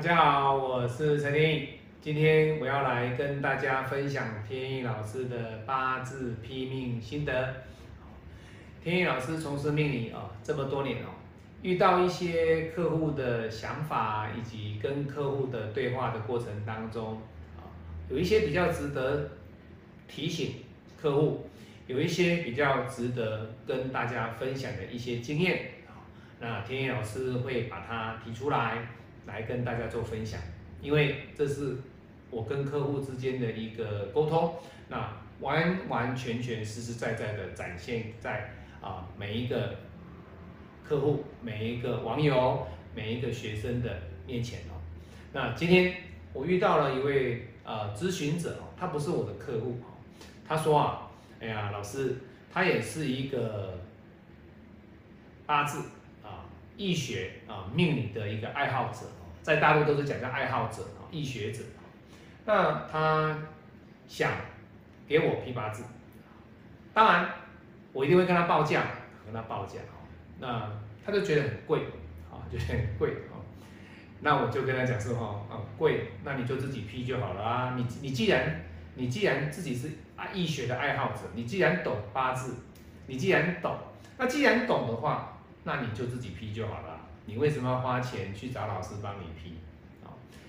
[0.00, 1.68] 大家好，我是陈天意。
[2.00, 7.54] 今天我要来跟大家分享天意老师的八字批命心得。
[8.82, 11.08] 天意老师从事命理啊这么多年哦，
[11.60, 17.20] 遇到一些客户的想法以及跟客户的对话的过程当中
[17.58, 17.68] 啊，
[18.08, 19.32] 有一些比较值得
[20.08, 20.64] 提醒
[20.98, 21.46] 客户，
[21.86, 25.72] 有一些比较值得跟大家分享的一些经验。
[26.40, 28.78] 那天意老师会把它提出来，
[29.26, 30.40] 来跟大家做分享，
[30.80, 31.76] 因为这是
[32.30, 34.54] 我跟客户之间的一个沟通，
[34.88, 39.76] 那完完全全实实在在的展现在啊每一个
[40.84, 44.80] 客户、每一个网友、每一个学生的面前哦。
[45.32, 45.94] 那今天
[46.32, 49.94] 我遇到了一位呃咨询者哦，他不是我的客户哦，
[50.46, 51.10] 他说啊，
[51.40, 52.16] 哎呀老师，
[52.52, 53.78] 他也是一个
[55.46, 55.84] 八字。
[56.80, 59.00] 易学啊，命理的一个爱好者
[59.42, 61.62] 在大陆都是讲叫爱好者啊，易学者
[62.46, 63.38] 那他
[64.08, 64.32] 想
[65.06, 65.84] 给我批八字，
[66.94, 67.28] 当然
[67.92, 68.82] 我一定会跟他报价，
[69.26, 69.80] 跟他报价
[70.38, 70.72] 那
[71.04, 71.80] 他就觉得很贵
[72.32, 73.36] 啊， 觉得很贵啊。
[74.20, 77.74] 那我就跟他讲说哈，啊贵，那你就自己批就好了啊。
[77.76, 78.64] 你你既然
[78.94, 82.54] 你既然自己是啊易学的爱好者，你既然懂八字，
[83.06, 83.76] 你既然懂，
[84.16, 85.36] 那既然懂的话。
[85.64, 89.54] 那你就自己批就好了，你为什么要花钱去找老师帮你批？
[90.04, 90.08] 啊，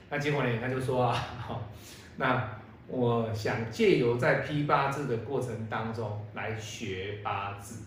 [0.09, 0.59] 那结果呢？
[0.61, 1.69] 他就说啊，好
[2.17, 7.83] 那我想借由在批八字的过程当中来学八字，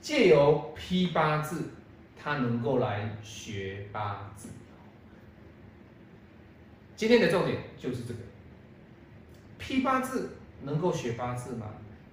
[0.00, 1.70] 借由批八字，
[2.16, 4.48] 他能够来学八字。
[6.94, 8.20] 今天的重点就是这个，
[9.58, 11.66] 批八字能够学八字吗？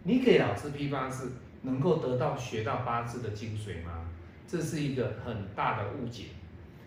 [0.04, 1.32] 你给老师批八字？
[1.64, 4.06] 能够得到学到八字的精髓吗？
[4.48, 6.26] 这是一个很大的误解。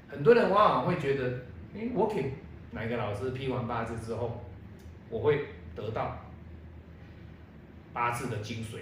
[0.09, 1.28] 很多人往往会觉得，
[1.75, 2.34] 哎，我给
[2.71, 4.45] 哪个老师批完八字之后，
[5.11, 6.19] 我会得到
[7.93, 8.78] 八字的精髓，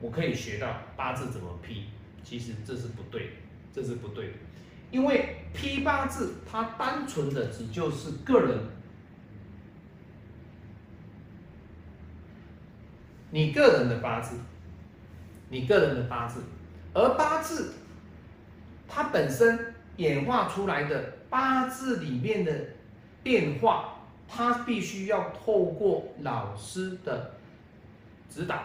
[0.00, 1.86] 我可以学到八字怎么批。
[2.22, 3.30] 其实这是不对，
[3.72, 4.32] 这是不对的。
[4.90, 8.58] 因为批八字，它单纯的只就是个人，
[13.30, 14.36] 你个人的八字。
[15.50, 16.40] 你个人的八字，
[16.94, 17.74] 而八字
[18.88, 22.52] 它本身演化出来的八字里面的
[23.22, 23.96] 变化，
[24.28, 27.32] 它必须要透过老师的
[28.28, 28.62] 指导、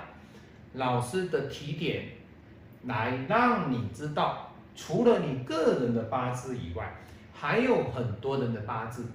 [0.73, 2.05] 老师的提点，
[2.83, 6.95] 来让你知道，除了你个人的八字以外，
[7.33, 9.05] 还有很多人的八字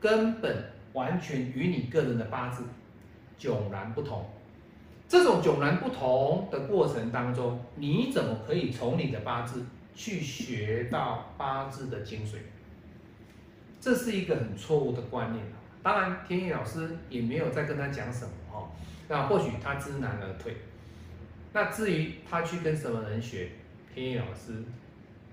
[0.00, 2.64] 根本完全与你个人的八字
[3.38, 4.28] 迥然不同。
[5.08, 12.38] 这种迥然不同的过程当中，你怎么可以从你的八字去学到八字的精髓？
[13.80, 15.44] 这是一个很错误的观念
[15.82, 18.68] 当然，天意老师也没有再跟他讲什么哦。
[19.08, 20.56] 那或许他知难而退。
[21.52, 23.50] 那至于他去跟什么人学，
[23.94, 24.64] 天意老师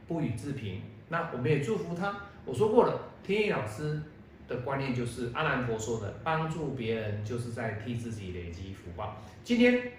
[0.07, 0.81] 不予置评。
[1.09, 2.16] 那我们也祝福他。
[2.45, 4.00] 我说过了，天意老师。
[4.47, 9.17] 的观念就是阿难陀说的，帮助别人就是在替自己累积福报。
[9.43, 9.91] 今天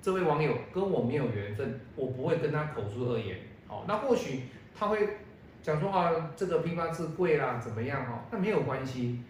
[0.00, 3.38] 这位网友跟我没有缘分，我不会跟他口出恶言。
[3.66, 4.42] 好，那或许
[4.74, 5.18] 他会
[5.62, 8.20] 讲说啊，这个批八字贵啦，怎么样哦？
[8.30, 9.20] 那没有关系，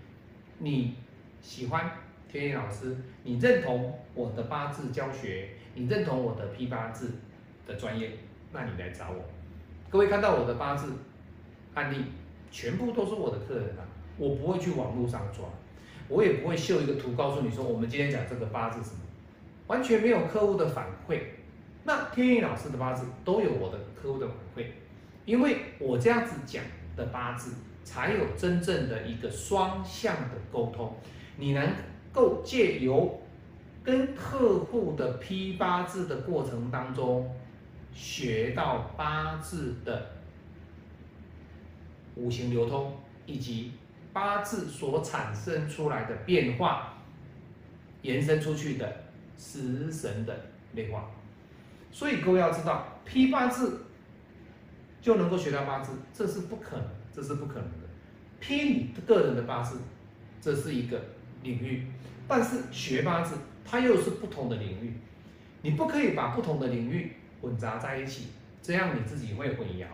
[0.58, 0.96] 你
[1.40, 1.90] 喜欢
[2.30, 7.10] 天野老师，你认同我的八字教学，你认同我的批八字
[7.66, 8.12] 的专业，
[8.50, 9.22] 那你来找我。
[9.90, 10.94] 各位看到我的八字
[11.74, 12.06] 案例，
[12.50, 13.84] 全部都是我的客人啊。
[14.18, 15.44] 我不会去网络上抓，
[16.08, 19.00] 我也不会秀一个图告诉你说我们今天讲这个八字什么，
[19.66, 21.20] 完全没有客户的反馈。
[21.84, 24.66] 那天意老师的八字都有我的客户的反馈，
[25.24, 26.62] 因为我这样子讲
[26.94, 30.94] 的八字才有真正的一个双向的沟通，
[31.38, 31.66] 你能
[32.12, 33.20] 够借由
[33.82, 37.34] 跟客户的批八字的过程当中，
[37.92, 40.10] 学到八字的
[42.14, 42.94] 五行流通
[43.24, 43.72] 以及。
[44.12, 46.98] 八字所产生出来的变化，
[48.02, 49.04] 延伸出去的
[49.38, 50.38] 食神的
[50.74, 51.10] 变化，
[51.90, 53.86] 所以各位要知道，批八字
[55.00, 57.88] 就能够学到八字，这是不可能，这是不可能的。
[58.38, 59.78] 批你个人的八字，
[60.40, 61.00] 这是一个
[61.42, 61.86] 领域，
[62.28, 64.92] 但是学八字它又是不同的领域，
[65.62, 68.28] 你不可以把不同的领域混杂在一起，
[68.60, 69.86] 这样你自己会混淆，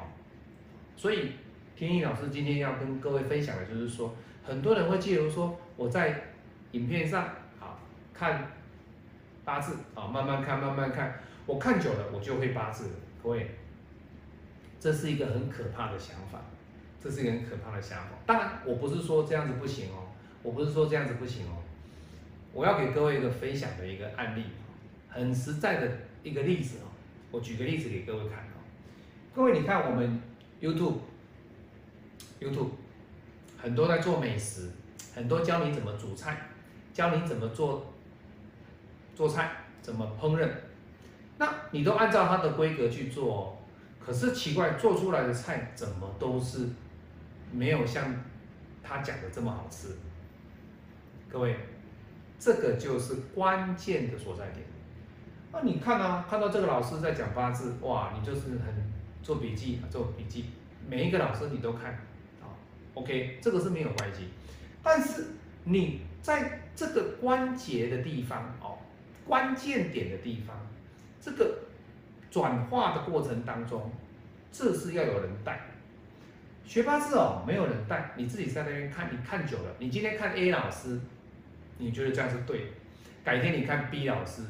[0.97, 1.33] 所以。
[1.79, 6.25] 天意老师今天要跟各位分享的就是说，很多人会借由说我在
[6.73, 7.29] 影片上
[7.61, 7.79] 好
[8.13, 8.51] 看
[9.45, 12.95] 八字啊，慢慢看，慢慢看，我看久了我就会八字了。
[13.23, 13.49] 各位，
[14.81, 16.41] 这是一个很可怕的想法。
[17.01, 18.09] 这是一个很可怕的想法。
[18.27, 20.11] 当然，我不是说这样子不行哦，
[20.43, 21.63] 我不是说这样子不行哦。
[22.53, 24.43] 我要给各位一个分享的一个案例，
[25.09, 25.89] 很实在的
[26.25, 26.91] 一个例子哦。
[27.31, 28.59] 我举个例子给各位看哦。
[29.33, 30.21] 各位，你看我们
[30.61, 30.97] YouTube
[32.41, 32.71] YouTube，
[33.61, 34.71] 很多在做美食，
[35.15, 36.49] 很多教你怎么煮菜，
[36.93, 37.93] 教你怎么做
[39.15, 39.51] 做菜，
[39.83, 40.49] 怎么烹饪。
[41.39, 43.57] 那你都按照他的规格去做哦。
[43.99, 46.67] 可是奇怪，做出来的菜怎么都是
[47.53, 48.15] 没有像
[48.83, 49.89] 他讲的这么好吃。
[51.29, 51.57] 各位，
[52.39, 54.65] 这个就是关键的所在点。
[55.53, 58.93] 那你看啊，看到这个老师在讲八字，哇，你就是很
[59.23, 60.47] 做笔记，做笔记，
[60.89, 61.99] 每一个老师你都看。
[63.01, 64.29] OK，这个是没有关系。
[64.83, 65.27] 但是
[65.65, 68.79] 你在这个关节的地方哦，
[69.27, 70.57] 关键点的地方，
[71.21, 71.59] 这个。
[72.31, 73.91] 转化的过程当中，
[74.53, 75.63] 这是要有人带。
[76.63, 81.01] 学八字哦，没有人带，你自己在那边看，你看久了，你今天看 A 老师，
[81.79, 82.67] 你觉得这样是对，
[83.25, 84.43] 改天你看 B 老师，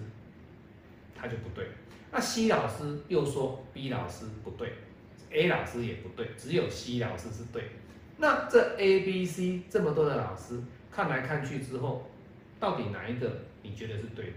[1.14, 1.68] 他就不对。
[2.10, 4.72] 那 C 老师又说 B 老师不对
[5.30, 7.62] ，A 老师也不对，只有 C 老师是对。
[8.18, 10.60] 那这 A、B、C 这么多的老师
[10.90, 12.10] 看来看去之后，
[12.60, 13.30] 到底哪一个
[13.62, 14.32] 你觉得是对的？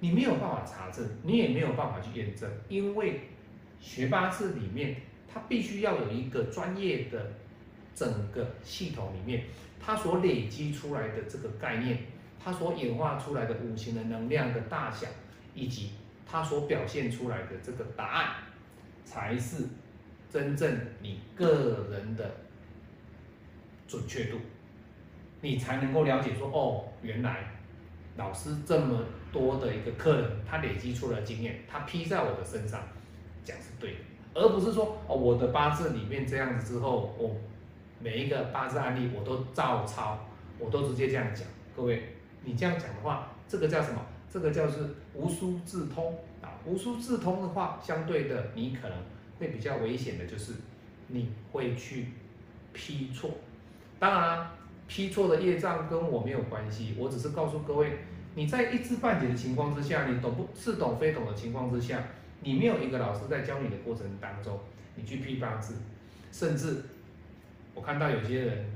[0.00, 3.20] 你没有办法查证，你也没有办法去验证，因为
[3.80, 4.96] 学八字里面，
[5.32, 7.32] 它必须要有一个专业的
[7.94, 9.44] 整个系统里面，
[9.80, 11.98] 它所累积出来的这个概念，
[12.42, 15.06] 它所演化出来的五行的能量的大小，
[15.54, 15.90] 以及
[16.26, 18.34] 它所表现出来的这个答案，
[19.04, 19.66] 才是
[20.28, 22.34] 真正你个人的
[23.92, 24.38] 准确度，
[25.40, 27.44] 你才能够了解说，哦，原来
[28.16, 28.98] 老师这么。
[29.32, 32.82] 多的一个客人，他累积出了经验，他批在我的身上，
[33.42, 33.98] 讲是对的，
[34.34, 37.34] 而不是说哦，我的八字里面这样子之后，我
[37.98, 40.18] 每一个八字案例我都照抄，
[40.58, 41.46] 我都直接这样讲。
[41.74, 42.02] 各位，
[42.44, 44.04] 你这样讲的话，这个叫什么？
[44.28, 44.80] 这个叫是
[45.14, 46.52] 无书自通啊。
[46.66, 48.98] 无书自通的话，相对的，你可能
[49.38, 50.52] 会比较危险的，就是
[51.08, 52.08] 你会去
[52.74, 53.30] 批错。
[54.02, 54.50] 当然，
[54.88, 57.98] 批错的业障跟我没有关系，我只是告诉各位。
[58.34, 62.02] 你在一知半解的情况之下，你懂不似懂非懂的情况之下，
[62.40, 64.58] 你没有一个老师在教你的过程当中，
[64.96, 65.76] 你去批八字，
[66.32, 66.82] 甚至
[67.74, 68.66] 我看到有些人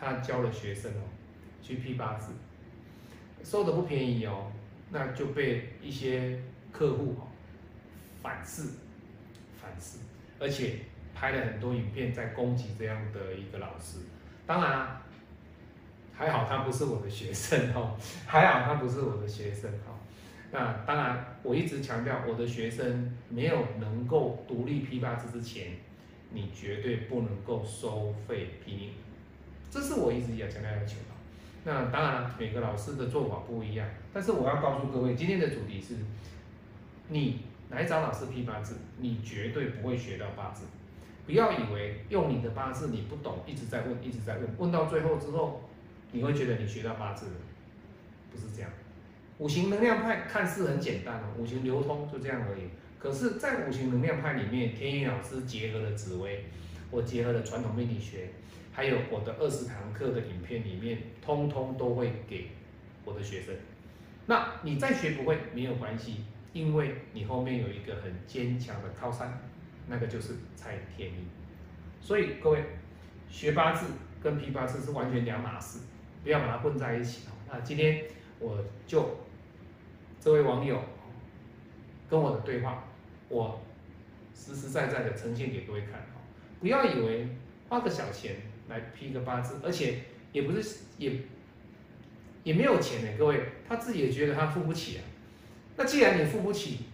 [0.00, 1.04] 他教了学生哦，
[1.60, 2.32] 去批八字，
[3.44, 4.50] 收的不便宜哦，
[4.90, 6.40] 那就被一些
[6.72, 7.28] 客户哦
[8.22, 8.62] 反噬，
[9.60, 9.98] 反噬，
[10.40, 10.76] 而且
[11.14, 13.98] 拍了很多影片在攻击这样的一个老师，
[14.46, 15.02] 当然啊。
[16.18, 17.94] 还好他不是我的学生哦，
[18.24, 19.92] 还好他不是我的学生哦。
[20.50, 25.72] 那当然，我一直强调，我的学生没有能够独立批八字之前，
[26.30, 28.90] 你绝对不能够收费批命，
[29.70, 31.12] 这是我一直要强调要求的。
[31.64, 35.96] 那当然，每个老师的做法不一样，但是我要告诉各位，今天的主题是，
[37.10, 40.64] 你来找老师批八字，你绝对不会学到八字。
[41.26, 45.62] 不要以为用你的八字你不懂，一直在问，一直在问，问到最后之后。
[46.12, 47.32] 你会觉得你学到八字了，
[48.30, 48.70] 不是这样。
[49.38, 52.62] 五行能量派看似很简单哦，五行流通就这样而已。
[52.98, 56.44] 可是，在五行能量派里面，天宇老师结合了紫薇，
[56.92, 58.30] 我结合了传统命理学，
[58.72, 62.50] 还有我的二十堂课的影片里面，通通都会给
[63.04, 63.54] 我的学生。
[64.26, 69.38] 那你再学不会没有关系，因为你后面有一个很坚强的靠山，
[69.88, 71.26] 那个就是蔡天意。
[72.00, 72.64] 所以各位
[73.28, 73.86] 学八字
[74.22, 75.80] 跟批八字是完全两码事。
[76.24, 77.30] 不要把它混在一起哦。
[77.48, 78.02] 那今天
[78.40, 79.18] 我就
[80.20, 80.82] 这位网友
[82.10, 82.82] 跟我的对话，
[83.28, 83.62] 我
[84.34, 86.18] 实实在在的呈现给各位看哦。
[86.58, 87.28] 不要以为
[87.68, 88.38] 花个小钱
[88.68, 90.00] 来批个八字，而且
[90.32, 91.12] 也不是也
[92.42, 93.12] 也没有钱呢。
[93.16, 95.04] 各位他自己也觉得他付不起啊。
[95.76, 96.86] 那既然你付不起，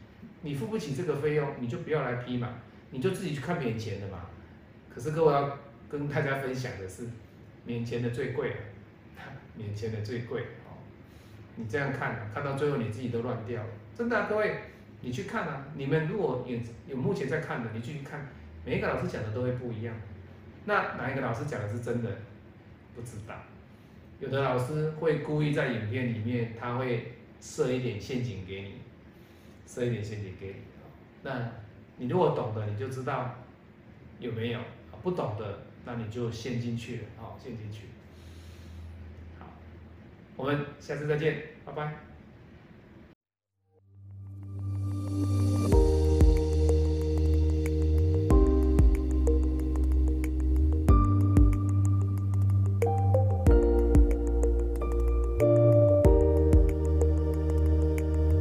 [0.42, 2.58] 你付不起这个费用，你就不要来批嘛，
[2.92, 4.26] 你就自己去看免钱的嘛。
[4.88, 5.58] 可是各位要
[5.90, 7.08] 跟大家分享的是，
[7.66, 8.56] 免钱的最贵了。
[9.54, 10.80] 免钱的最贵哦，
[11.56, 14.56] 你这样看，看到最后你自己都乱掉了，真的，各位，
[15.02, 16.58] 你去看啊，你们如果有
[16.88, 18.28] 有目前在看的，你继续看，
[18.64, 19.94] 每一个老师讲的都会不一样，
[20.64, 22.10] 那哪一个老师讲的是真的？
[22.94, 23.34] 不知道，
[24.20, 28.74] 有的老师会故意在影片里面，他会设一点陷阱给你，
[29.66, 30.54] 设一点陷阱给你，
[31.22, 31.52] 那
[31.96, 33.34] 你如果懂得，你就知道
[34.18, 34.60] 有没有，
[35.02, 37.86] 不懂的，那你就陷进去了，哦，陷进去。
[39.38, 39.46] 好
[40.36, 42.11] 我们下次再见，拜拜。